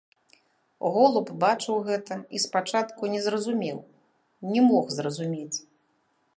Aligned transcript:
Голуб 0.95 1.27
бачыў 1.43 1.75
гэта 1.89 2.17
і 2.37 2.41
спачатку 2.45 3.11
не 3.17 3.21
зразумеў, 3.27 3.77
не 4.55 4.61
мог 4.73 4.85
зразумець. 5.01 5.57